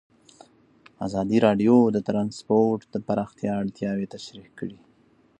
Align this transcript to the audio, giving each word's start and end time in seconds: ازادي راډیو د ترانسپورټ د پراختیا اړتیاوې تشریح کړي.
ازادي 1.05 1.37
راډیو 1.45 1.75
د 1.95 1.97
ترانسپورټ 2.07 2.79
د 2.93 2.95
پراختیا 3.07 3.51
اړتیاوې 3.61 4.11
تشریح 4.15 4.47
کړي. 4.59 4.79